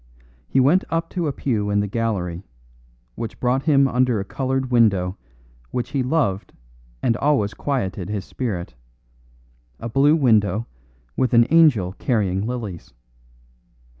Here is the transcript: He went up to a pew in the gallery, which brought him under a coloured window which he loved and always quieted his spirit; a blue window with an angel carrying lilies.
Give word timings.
He 0.47 0.59
went 0.59 0.83
up 0.89 1.11
to 1.11 1.27
a 1.27 1.31
pew 1.31 1.69
in 1.69 1.79
the 1.79 1.85
gallery, 1.85 2.43
which 3.13 3.39
brought 3.39 3.61
him 3.61 3.87
under 3.87 4.19
a 4.19 4.25
coloured 4.25 4.71
window 4.71 5.15
which 5.69 5.91
he 5.91 6.01
loved 6.01 6.53
and 7.03 7.15
always 7.17 7.53
quieted 7.53 8.09
his 8.09 8.25
spirit; 8.25 8.73
a 9.79 9.89
blue 9.89 10.15
window 10.15 10.65
with 11.15 11.35
an 11.35 11.45
angel 11.51 11.93
carrying 11.99 12.47
lilies. 12.47 12.95